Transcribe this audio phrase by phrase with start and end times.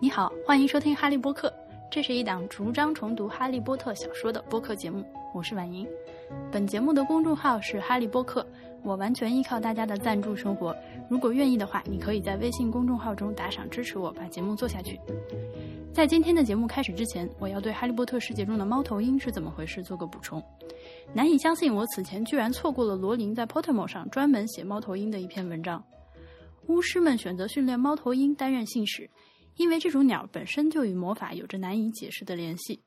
[0.00, 1.48] 你好，欢迎收听《哈利波特》，
[1.90, 5.86] 这是一档逐章重读《哈利波特》小说的播客节目，我是婉莹。
[6.50, 8.46] 本节目的公众号是哈利波特，
[8.82, 10.76] 我完全依靠大家的赞助生活。
[11.08, 15.00] 如果愿意的话，你可以在微信公众号中打赏支持我，把节目做下去。
[15.92, 20.42] 在今天的节目开始之前，我要对《哈利波特》世界中的猫头鹰是怎么回事做个补充。
[21.14, 25.82] 难以相信，我此前居然错过了罗琳在 Pottermore 上专门写猫头鹰的一篇文章。
[26.66, 29.08] 巫师们选择训练猫头鹰担任信使，
[29.56, 32.82] 因为这种鸟本身就与魔法有着难以解释的联系。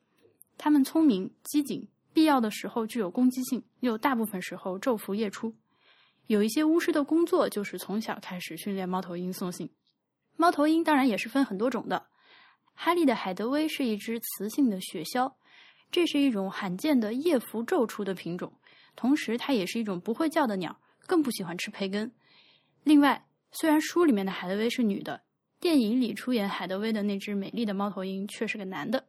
[0.58, 5.54] 它们聪明、机警，必要的时候具有攻击性，又大部分时候昼伏夜出。
[6.28, 9.70] 有一些巫师的工作就是从小开始训练猫头鹰送信。
[10.36, 12.08] 猫头鹰当然也是分很多种的。
[12.74, 15.34] 哈利的海德威是一只雌性的雪鸮，
[15.90, 18.54] 这是一种罕见的夜伏昼出的品种，
[18.96, 22.12] 同时它也是一种不会叫的鸟，更不喜欢吃培根。
[22.84, 25.22] 另外，虽然书里面的海德威是女的，
[25.68, 29.04] 电影里出演海德薇的那只美丽的猫头鹰却是个男的，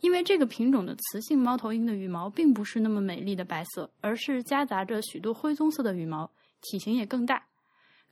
[0.00, 6.28] 因为这个品种的雌性猫头鹰的羽毛并不是那么美丽的白色，而是夹杂着许多灰棕色的羽毛，
[6.62, 7.46] 体型也更大。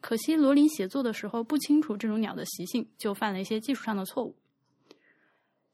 [0.00, 4.36] 可惜罗琳写作的时候不清楚这种鸟的习性，就犯了一些技术上的错误。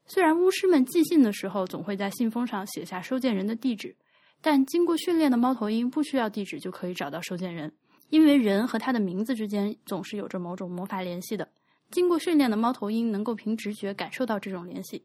[0.07, 3.95] 虽然巫师们寄信的时候总会在信封上写下收件人的地址，
[4.41, 7.71] 但经过训练的猫头鹰不需要地址就可以找到收件人，
[8.09, 11.47] 因为人和他的名字之间总是有着某种魔法联系的。
[11.91, 15.03] 经过训练的猫头鹰能够凭直觉感受到这种联系。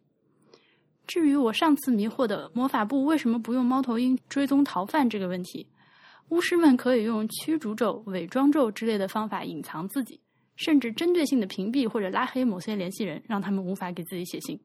[1.06, 5.66] 至于我上次迷惑的魔法部为什么不用猫头鹰追踪逃犯这个问题，
[6.30, 10.18] 巫师们可以用驱逐咒、伪装咒之类的方法隐藏自己，
[10.56, 14.58] 甚至针对性的屏蔽或者拉黑某些联系人，让他们无法给自己写信。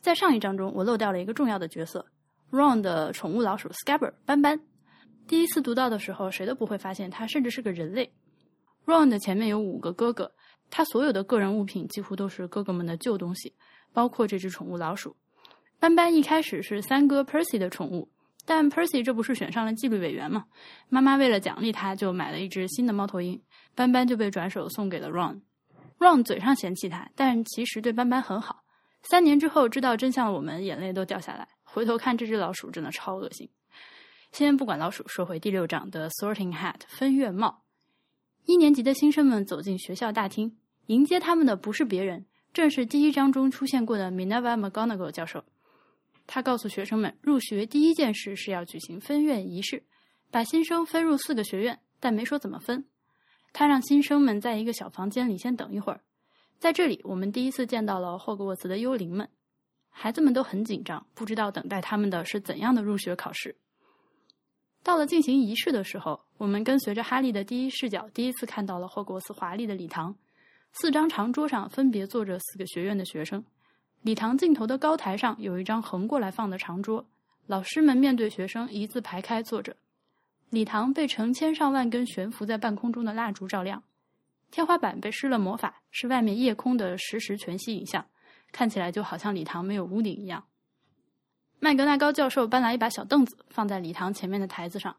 [0.00, 2.06] 在上一章中，我漏掉了一个重要的角色
[2.52, 4.60] ，Ron 的宠物老鼠 Scabbard 斑斑。
[5.26, 8.12] 第一次读到的时候，谁都不会发现它甚至是个人类。
[8.84, 10.30] Ron 的前面有五个哥哥，
[10.70, 13.54] 他所有的个人物品几乎都是哥哥们的旧东西，
[13.92, 15.16] 包括这只宠物老鼠。
[15.78, 18.08] 斑斑一开始是三哥 Percy 的宠物，
[18.44, 20.46] 但 Percy 这不是选上了纪律委员吗？
[20.88, 23.40] 妈妈为了奖励他，就买了一只新的猫头鹰，
[23.74, 25.40] 斑斑就被转手送给了 Ron。
[25.98, 28.62] Ron 嘴上嫌弃他，但其实对斑斑很好。
[29.02, 33.48] 三年之后知道真相的我们眼泪都掉下来，回头看这只老鼠真的超恶心。
[34.32, 37.65] 先不管老鼠，说回第六章的 Sorting Hat 分院帽。
[38.46, 42.24] 一年级的新生们走进学校大厅，迎接他们的不是别人，
[42.54, 45.44] 正是第一章中出现过的 Minerva McGonagall 教授。
[46.28, 49.82] 他告诉学生们，入学第一件事是要举行分院仪式，
[50.30, 52.84] 把新生分入四个学院，但没说怎么分。
[53.52, 56.00] 他让新生们在一个小房间里先等一会儿。
[56.60, 59.28] 在这里，我们第一次见到了霍格沃茨的幽灵们。
[59.90, 63.56] 孩子们都很紧张，不知道等待他们的是怎样的入学考试。
[64.84, 70.14] 到了进行仪式的时候，我们跟随着哈利的第一视角，第一次看到了霍格沃茨华丽的礼堂。
[70.72, 73.42] 四张长桌上分别坐着四个学院的学生。
[74.02, 77.06] 礼堂尽头的高台上有一张横过来放的长桌，
[77.46, 79.74] 老师们面对学生一字排开坐着。
[80.50, 83.82] 礼堂被成千上万根悬浮在半空中的蜡烛照亮。
[84.50, 88.06] 天花板被施了魔法，是外面夜空的实时全息影像，
[88.52, 90.44] 看起来就好像礼堂没有屋顶一样。
[91.58, 94.94] 麦格纳高教授搬来一把小凳子，放在礼堂前面的台子上，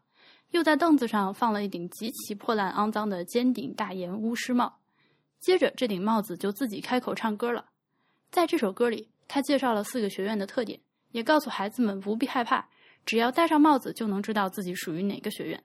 [0.50, 4.80] 又在凳子上放了一顶极其破烂、肮脏的尖顶大檐巫师帽。
[5.38, 7.66] 接着，这顶帽子就自己开口唱歌了。
[8.30, 10.80] 在这首歌里，他介绍了四个学院的特点，
[11.12, 12.68] 也告诉孩子们不必害怕，
[13.06, 15.62] 只要戴上帽子就能知道自己属于哪个学院。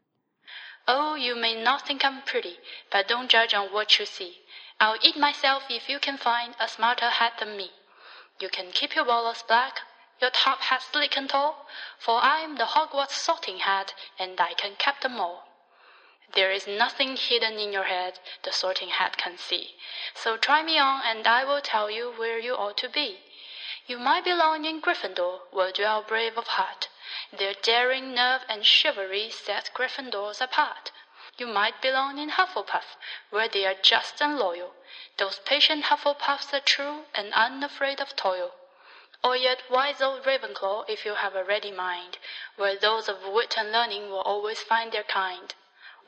[0.85, 2.57] Oh, you may not think I'm pretty,
[2.91, 4.33] but don't judge on what you see.
[4.79, 7.71] I'll eat myself if you can find a smarter hat than me.
[8.39, 9.75] You can keep your walls black,
[10.23, 11.67] your top hat sleek and tall,
[11.99, 15.49] for I'm the Hogwarts sorting hat, and I can cap them all.
[16.33, 19.75] There is nothing hidden in your head the sorting hat can see.
[20.15, 23.19] So try me on, and I will tell you where you ought to be.
[23.85, 26.87] You might belong in Gryffindor, where dwell brave of heart.
[27.37, 30.93] Their daring, nerve, and chivalry set Gryffindors apart.
[31.37, 32.95] You might belong in Hufflepuff,
[33.29, 34.73] where they are just and loyal.
[35.17, 38.53] Those patient Hufflepuffs are true and unafraid of toil.
[39.23, 42.17] Or yet wise old Ravenclaw, if you have a ready mind,
[42.57, 45.55] where those of wit and learning will always find their kind.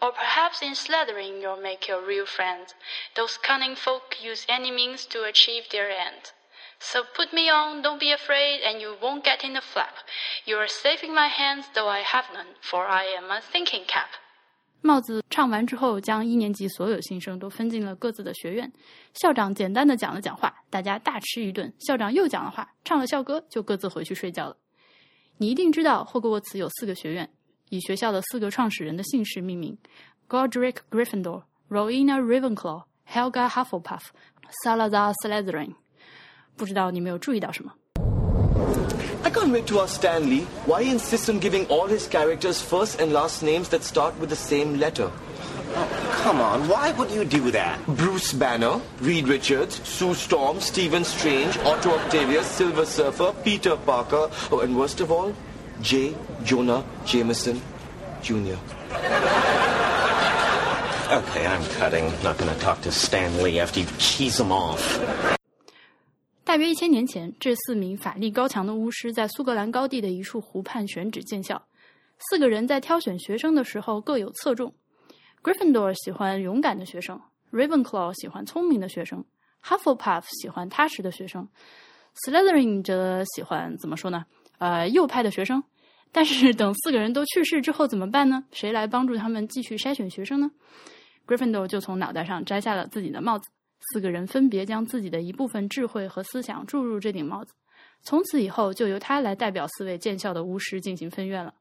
[0.02, 2.76] Or perhaps in Slytherin you'll make your real friends.
[3.16, 6.34] Those cunning folk use any means to achieve their end.
[6.80, 10.00] So put me on, don't be afraid, and you won't get in a flap.
[10.44, 13.86] You are safe in my hands, though I have none, for I am a thinking
[13.86, 14.10] cap.
[14.82, 18.72] 帽子唱完之后，将一年级所有新生都分进了各自的学院。
[19.14, 21.74] 校长简单的讲了讲话，大家大吃一顿。
[21.80, 24.58] 校长又讲了话，唱了校歌，就各自回去睡觉了。
[25.38, 27.30] 你一定知道，霍格沃茨有四个学院，
[27.70, 29.78] 以学校的四个创始人的姓氏命名
[30.30, 34.02] ：Godric Gryffindor、Rowena Ravenclaw、Helga Hufflepuff、
[34.64, 35.74] Salazar Slytherin。
[36.56, 37.74] 不知道你没有注意到什么？
[39.24, 43.12] I can't wait to ask Stanley why he insists on giving all his characters first and
[43.12, 45.12] last names that start with the same letter.
[46.22, 47.86] Come on, why would you do that?
[47.86, 54.62] Bruce Banner, Reed Richards, Sue Storm, Stephen Strange, Otto Octavius, Silver Surfer, Peter Parker, oh,
[54.62, 55.36] and worst of all,
[55.82, 56.16] J.
[56.44, 57.62] Jonah Jameson
[58.22, 58.56] Jr.
[61.12, 62.12] Okay, I'm cutting.
[62.24, 65.35] Not gonna talk to Stan Lee after you cheese him off.
[66.56, 71.62] 大约一千年前，这四名法力高强的巫师在苏格兰高地的一处湖畔选址建校。
[72.18, 74.74] 四个人在挑选学生的时候各有侧重。
[75.44, 77.20] Gryffindor 喜欢勇敢的学生
[77.52, 79.26] ，Ravenclaw 喜欢聪明的学生
[79.66, 81.46] ，Hufflepuff 喜欢踏实的学生
[82.24, 84.26] ，Slytherin 则喜欢怎么说呢？
[84.60, 85.62] 呃，右派的学生。
[86.14, 88.46] 但是等四个人都去世之后怎么办呢？
[88.54, 90.50] 谁来帮助他们继续筛选学生呢
[91.28, 93.50] ？Gryffindor 就从脑袋上摘下了自己的帽子。
[93.92, 97.54] 四个人分别将自己的一部分智慧和思想注入这顶帽子，
[98.02, 101.54] 从此以后就由他来代表四位见校的巫师进行分院了。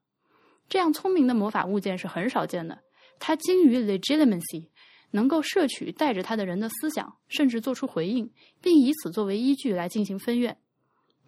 [0.68, 2.78] 这样聪明的魔法物件是很少见的，
[3.18, 4.68] 它精于 legitimacy，
[5.10, 8.32] 能够摄取带着它的人的思想，甚至做出回应，
[8.62, 10.56] 并以此作为依据来进行分院。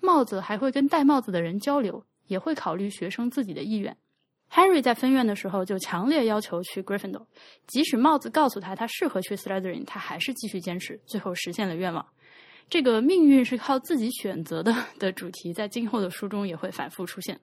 [0.01, 3.97] 帽子还会跟戴帽子的人交流，也会考虑学生自己的意愿。
[4.57, 7.27] Harry 在分院的时候就强烈要求去 Gryffindor，
[7.67, 12.07] 即使帽子告诉他他适合去 Slytherin，他还是继续坚持，最后实现了愿望。
[12.71, 17.39] 这个命运是靠自己选择的 的主题，在今后的书中也会反复出现。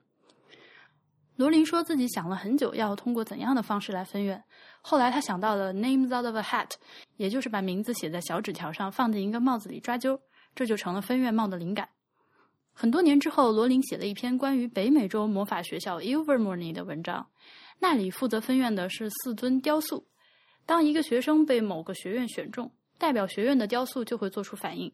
[1.36, 4.42] 罗琳说自己想了很久，要通过怎样的方式来分院。
[4.82, 6.72] 后来他想到了 names out of a hat，
[7.16, 10.18] 也就是把名字写在小纸条上，放进一个帽子里抓阄，
[10.52, 11.88] 这就成了分院帽的灵感。
[12.76, 17.28] 很多年之后，罗琳写了一篇关于北美洲魔法学校 Ilvermorny 的文章。
[17.78, 20.04] 那里负责分院的是四尊雕塑。
[20.66, 24.92] 当一个学生被某个学院选中，代表学院的雕塑就会做出反应。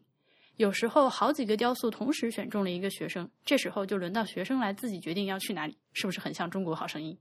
[0.57, 7.17] 有时候，好几个雕塑同时选中了一个学生，这时候就轮到学生来自己决定要去哪里，是不是很像《中国好声音》？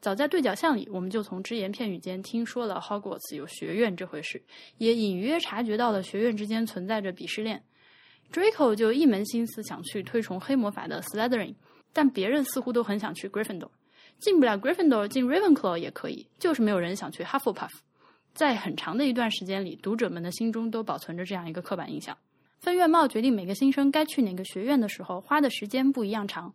[0.00, 4.42] 早在对角巷里，我们就从只言片语间听说了 Hogwarts 有学院这回事，
[4.78, 7.62] 也隐约察觉到了学院之间存在着鄙视链。
[8.32, 11.54] Draco 就一门心思想去推崇黑魔法的 Slytherin，
[11.92, 13.70] 但别人似乎都很想去 Gryffindor。
[14.18, 17.70] 进不了 Gryffindor，进 Ravenclaw 也可以，就是没有人想去 Hufflepuff。
[18.32, 22.16] 在很长的一段时间里，读者们的心中都保存着这样一个刻板印象。
[22.60, 26.54] 分院帽决定每个新生该去哪个学院的时候，花的时间不一样长。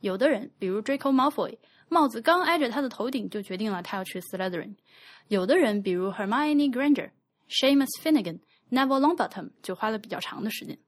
[0.00, 1.56] 有的人，比如 Draco Malfoy，
[1.88, 4.76] 帽子刚挨着他的头顶就决定了他要去 Slytherin；
[5.28, 7.10] 有的人，比如 Hermione Granger、
[7.48, 8.40] Seamus Finnegan、
[8.70, 10.78] Neville Longbottom，就花了比较长的时间。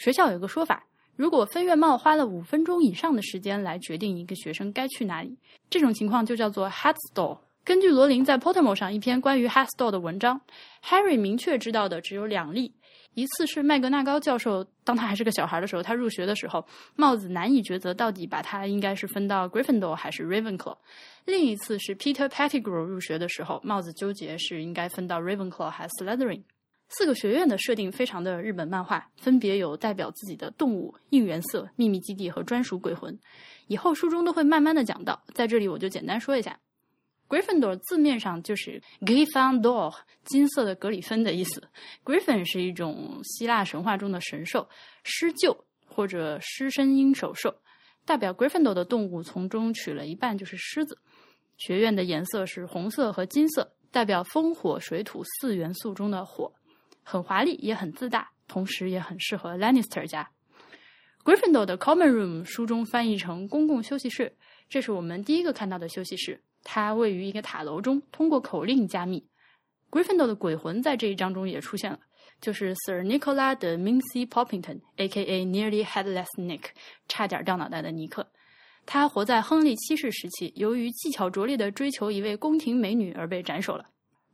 [0.00, 0.82] 学校有个说法。
[1.14, 5.36] 如果分院帽花了五分钟以上的时间来决定一个学生该去哪里，
[5.68, 7.38] 这种情况就叫做 hat store。
[7.62, 10.40] 根据罗琳在 Pottermore 上一篇关于 hat store 的文章
[10.82, 12.72] ，Harry 明确知道的只有两例：
[13.12, 16.64] 一次是麦格纳高教授当他还是个小孩的时候，他入学的时候，
[16.96, 20.74] 帽子难以抉择到底把他应该是分到 Gryffindor 还是 Ravenclaw；
[21.26, 26.40] 另一次是 Peter Pettigrew 入学的时候，帽子纠结是应该分到 Ravenclaw 还是 Slytherin。
[26.90, 33.16] 四个学院的设定非常的日本漫画，分别有代表自己的动物、应援色、秘密基地和专属鬼魂。
[33.68, 36.58] 以后书中都会慢慢的讲到，在这里我就简单说一下。
[37.28, 39.94] Gryffindor 字面上就是 Gryffindor
[40.24, 41.62] 金色的格里芬的意思。
[42.04, 44.68] Griffin 是一种希腊神话中的神兽，
[45.04, 47.54] 狮鹫或者狮身鹰首兽，
[48.04, 50.98] 代表 Gryffindor 的动物从中取了一半就是狮子。
[51.56, 56.52] 学院的颜色是红色和金色，代表风火水土四元素中的火。
[57.10, 60.30] 很华丽，也很自大，同时也很适合 Lannister 家。
[61.24, 64.32] Gryffindor 的 Common Room 书中翻译成公共休息室，
[64.68, 66.40] 这是我们第一个看到的休息室。
[66.62, 69.26] 它位于一个塔楼中，通过口令加密。
[69.90, 71.98] Gryffindor 的鬼魂在这一章中也出现了，
[72.40, 75.44] 就是 Sir Nicola 的 Mincy Poppington，A.K.A.
[75.44, 76.66] Nearly Headless Nick，
[77.08, 78.24] 差点掉脑袋的尼克。
[78.86, 83.84] 他活在亨利七世时期，由于技巧拙劣的追求一位宫廷美女而被斩首了。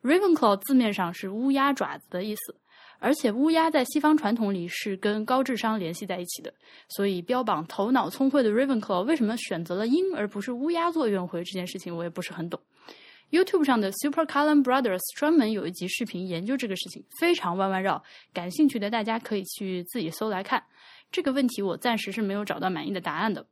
[0.02, 2.54] Ravenclaw 字面上是乌鸦爪子的意思，
[2.99, 6.53] 而且乌鸦在西方传统里是跟高智商联系在一起的，
[6.88, 12.61] 所以标榜头脑聪慧的 Ravenclaw 为什么选择了鹰而不是乌鸦做院徽这件事情，我也不是很懂。
[13.31, 20.62] YouTube 上的 Super Column Brothers 专门有一集视频研究这个事情，非常弯弯绕，感兴趣的大家可以去自己搜来看。
[21.11, 23.47] 这个问题我暂时是没有找到满意的答案的。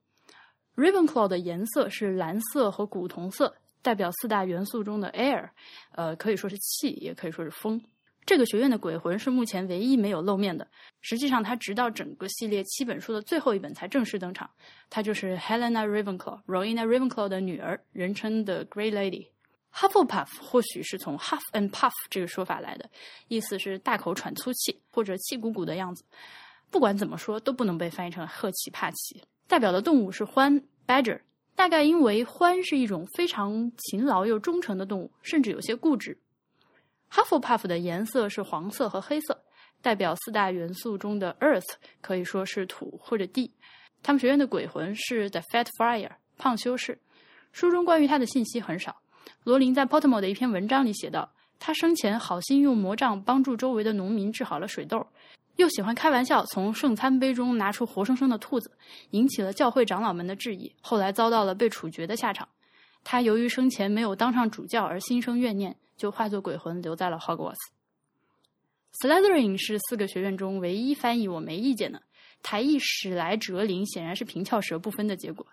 [0.77, 3.57] Ravenclaw 的颜色是蓝色和古铜色。
[3.83, 5.51] 代表四大元素中的 air，
[5.93, 7.79] 呃，可以说是气，也可以说是风。
[8.27, 10.67] 这个学院的鬼魂是目前唯一没有露面的。
[11.03, 14.49] 实际上，他直到整个系列七本书的最后一本才正式登场。
[14.89, 19.29] 她就是 Helena Ravenclaw，Rowena Ravenclaw 的女儿，人称的 Grey Lady。
[19.75, 22.89] Hufflepuff 或许是从 huff and puff 这个说法来的，
[23.29, 26.05] 意思是大口喘粗气或者气鼓鼓的样子。
[26.71, 29.23] 不管怎么说，都不能被翻译成赫奇帕奇。
[29.47, 31.21] 代表的动物是獾 （badger），
[31.55, 36.17] 大概因为獾是一种非常勤劳又忠诚的动物，甚至有些固执。
[37.15, 39.41] Puff puff 的颜色是黄色和黑色，
[39.81, 43.53] 代表四大元素中的 Earth，可以说是土或者地。
[44.03, 46.99] 他们学院的鬼魂是 The Fat Friar，胖修士。
[47.53, 48.97] 书中关于他的信息很少。
[49.45, 51.31] 罗琳在 Pottermore 的一篇文章里写道，
[51.61, 55.07] 他生前好心用魔杖帮助周围的农民治好了水痘，
[55.55, 58.73] 又喜欢开玩笑从圣餐杯中拿出活生生的兔子，
[59.11, 62.49] 引起了教会长老们的质疑，后来遭到了被处决的下场。
[63.05, 65.77] 他由于生前没有当上主教而心生怨念。
[65.97, 67.57] 就化作鬼魂留在了 Hogwarts。
[69.03, 72.03] Slytherin 是四个学院中唯一翻译我没意见的，
[72.43, 75.47] 台译史莱哲林显然是平翘舌不分的结果。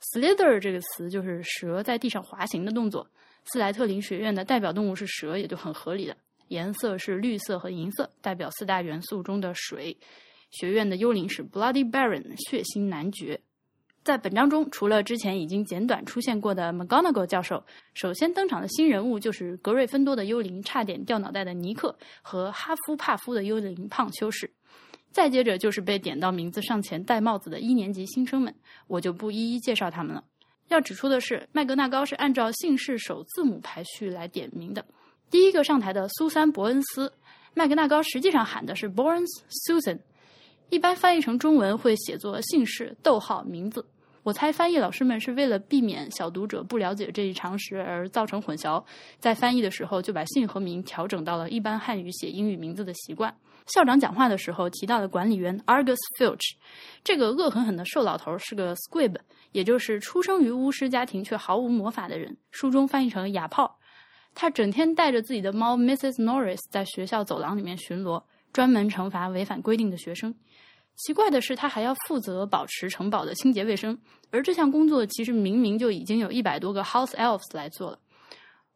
[0.00, 3.10] Slither 这个词就是蛇在地上滑行的动作。
[3.44, 6.14] 斯莱特林学院的代表动物是蛇，也就很合理的。
[6.48, 9.96] 颜色是绿色和银色，代表四大元素中的水。
[10.50, 13.40] 学院的幽灵是 Bloody Baron，血腥男爵。
[14.04, 17.62] 在本章中，除了之前已经简短出现过的 McGonagall 教授，
[17.92, 24.50] 首先登场的新人物就是格瑞芬多的幽灵差点掉脑袋的尼克和哈夫帕夫的幽灵胖修士。
[25.10, 28.54] 再接着就是被点到名字上前戴帽子的一年级新生们，
[28.86, 30.22] 我就不一一介绍他们了。
[30.68, 34.84] 要指出的是，麦格纳高是按照姓氏首字母排序来点名的。
[35.30, 37.12] 第一个上台的苏珊·伯恩斯，
[37.54, 39.26] 麦格纳高实际上喊的是 Borns
[39.66, 39.98] Susan，
[40.70, 43.86] 一般翻译成中文会写作姓氏逗号名字。
[44.22, 48.84] 我猜翻译老师们是为了避免小读者不了解这一常识而造成混淆，
[49.18, 53.34] 在翻译的时候就把姓和名调整到了一般汉语写英语名字的习惯。
[53.66, 56.56] 校长讲话的时候提到了管理员 Argus Filch，
[57.02, 59.16] 这个恶狠狠的瘦老头是个 Squib，
[59.52, 63.78] 也就是出生于巫师家庭却毫无魔法的人，书中翻译成哑炮。
[64.34, 68.22] 他整天带着自己的猫 Mrs Norris 在学校走廊里面巡逻，
[68.52, 70.34] 专门惩罚违反规定的学生。
[70.98, 73.96] 奇怪的是，他还要负责保持城堡的清洁卫生，
[74.30, 77.98] 而这项工作其实明明就已经有一百多个 House Elves 来做了。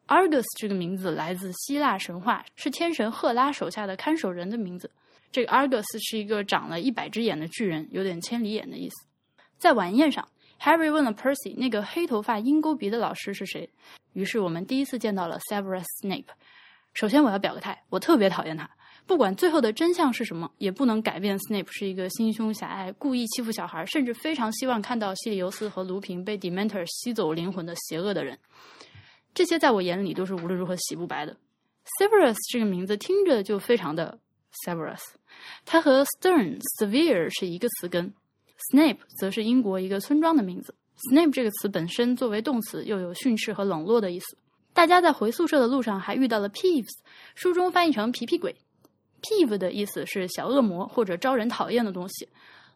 [0.07, 4.89] Argus 这个名字来自希腊神话，是天神赫拉手下的看守人的名字。
[5.31, 9.05] 这个 Argus 是一个长了一百只眼的巨人，有点千里眼的意思。
[9.57, 10.25] 在晚宴上
[10.61, 13.69] ，Harry 问了 Percy 那个黑头发鹰钩鼻的老师是谁，
[14.13, 16.25] 于是我们第一次见到了 Severus Snape。
[16.93, 18.69] 首先，我要表个态，我特别讨厌他。
[19.05, 28.37] 不管最后的真相是什么，也不能改变 Snape 是一个心胸狭隘、故意欺负小孩，甚至非常希望看到西里尤斯和卢平被 Dementor 吸走灵魂的邪恶的人。
[29.33, 31.35] 这些在我眼里都是无论如何洗不白的。
[31.99, 34.17] Severus 这个名字听着就非常的
[34.65, 35.01] Severus，
[35.65, 38.13] 它和 Stern、Severe 是一个词根。
[38.71, 40.73] Snape 则是英国一个村庄的名字。
[41.11, 44.37] Snape 这个词本身作为动词，又有训斥和冷落的意思。
[44.73, 46.99] 大家在回宿舍的路上还遇到了 Peeves，
[47.35, 48.55] 书中翻译成皮皮鬼。
[49.23, 52.27] Peeve 的意思是小恶魔或者招人讨厌的东西。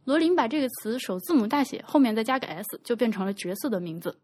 [0.06, 4.18] 罗琳把这个词首字母大写，后面再加个 s，就变成了角色的名字。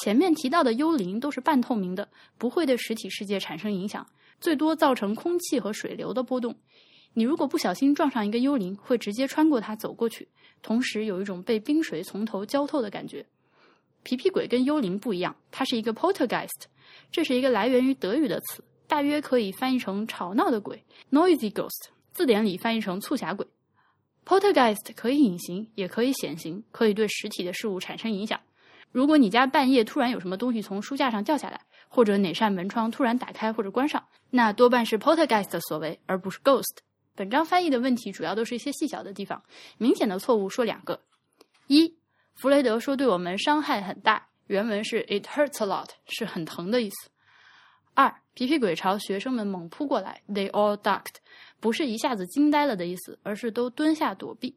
[0.00, 4.06] 前面提到的幽灵都是半透明的，不会对实体世界产生影响，
[4.40, 6.54] 最多造成空气和水流的波动。
[7.14, 10.28] 你如果不小心撞上一个幽灵，会直接穿过它走过去，
[10.62, 13.26] 同时有一种被冰水从头浇透的感觉。
[14.04, 16.66] 皮皮鬼跟幽灵不一样，它是一个 poltergeist，
[17.10, 18.62] 这是一个来源于德语的词。
[18.88, 23.46] 大约可以翻译成吵闹的鬼 （noisy ghost），字典里翻译成促狭鬼。
[24.24, 28.40] Poltergeist 可以隐形，也可以显形，可以对实体的事物产生影响。
[28.90, 36.78] 如果你家半夜突然有什么东西从书架上掉下来，或者哪扇门窗突然打开或者关上，那多半是 Poltergeist 的所为，而不是 ghost。
[37.14, 39.42] 本章翻译的问题主要都是一些细小的地方，
[39.76, 41.00] 明显的错误说两个：
[41.66, 41.94] 一，
[42.34, 47.10] 弗雷德说对我们伤害很大，原文是 It hurts a lot，是很疼的意思。
[47.94, 51.16] 二皮皮鬼朝学生们猛扑过来，They all ducked，
[51.58, 54.56] 不是一下子惊呆了的意思，而是都蹲下躲避。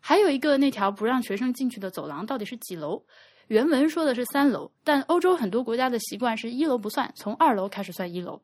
[0.00, 3.04] 还有一个那条不让学生进去的走廊到底是几楼？
[3.46, 8.42] 原文说的是三楼，但欧洲很多国家的习惯是一楼不算，从二楼开始算一楼。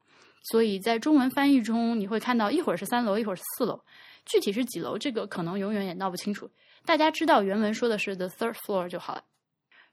[0.52, 3.80] 所以在中文翻译中，你会看到一会儿是三楼，一会儿是四楼，
[4.24, 6.48] 具体是几楼，这个可能永远也闹不清楚。
[6.84, 9.24] 大家知道原文说的是 the third floor 就好了。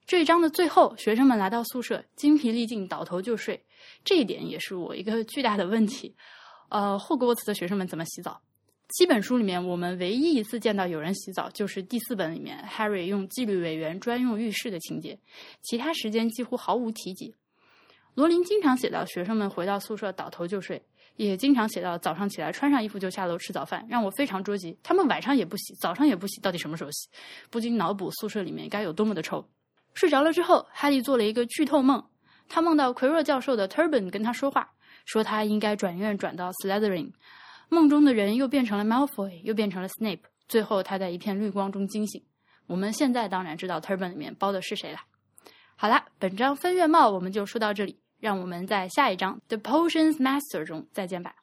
[0.06, 3.65] 这一章的最后，学生们来到宿舍，精疲力尽，倒头就睡。
[4.04, 6.16] 这一点也是我一个巨大的问题。
[6.70, 8.42] 呃，霍格沃茨的学生们怎么洗澡？
[8.90, 15.18] 七本书里面，我们唯一一次见到有人洗澡，就是第四本里面 Harry 用纪律委员专用浴室的情节，
[15.62, 17.34] 其他时间几乎毫无提及。
[18.14, 20.82] 罗琳经常写到学生们回到宿舍倒头就睡，
[21.16, 24.78] 也经常写到早上起来穿上衣服就下楼吃早饭，让我非常着急。
[24.84, 27.10] 他们晚上也不洗，早上也不洗，到底什么时候洗？
[27.50, 29.46] 不禁脑补宿舍里面该有多么的臭。
[29.96, 32.04] 睡着了之后，哈利做了一个剧透梦。
[32.48, 34.70] 他梦到奎若教授的 Turban 跟他说话，
[35.06, 37.12] 说他应该转院转到 Slytherin。
[37.70, 40.22] 梦中的人又变成了 Malfoy，又变成了 Snape。
[40.48, 42.24] 最后他在一片绿光中惊醒。
[42.68, 45.00] 我们现在当然知道 Turban 里面包的是谁了。
[45.76, 51.36] 好啦，本章分月帽我们就说到这里，让我们在下一章 The Potions Master 中再见吧。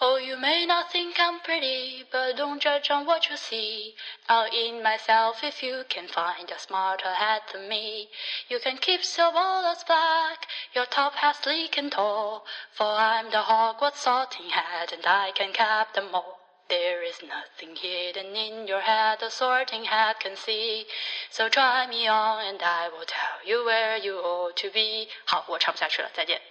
[0.00, 3.94] Oh, you may not think I'm pretty, but don't judge on what you see.
[4.28, 8.08] I'll eat myself if you can find a smarter hat than me.
[8.48, 13.44] You can keep your walls black, your top hat sleek and tall, for I'm the
[13.44, 16.40] Hogwarts sorting hat and I can cap them all.
[16.68, 20.86] There is nothing hidden in your hat the sorting hat can see.
[21.30, 25.08] So try me on and I will tell you where you ought to be.
[25.24, 26.47] 好，我唱不下去了，再见。